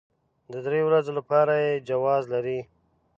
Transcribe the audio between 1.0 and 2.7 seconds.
لپاره يې جواز لري.